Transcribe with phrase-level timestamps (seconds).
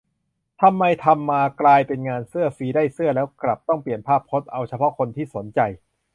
[0.61, 5.59] ทำไมทำมากลายเป็นงานเสื้อฟรี ได้เสื้อแล้วกลับ; ต้องเปลี่ยนภาพพจน์ เอาเฉพาะคนที่สนใจ